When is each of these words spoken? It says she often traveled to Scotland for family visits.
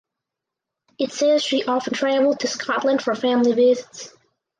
It 0.97 1.11
says 1.11 1.43
she 1.43 1.63
often 1.63 1.93
traveled 1.93 2.39
to 2.39 2.47
Scotland 2.47 3.03
for 3.03 3.13
family 3.13 3.53
visits. 3.53 4.09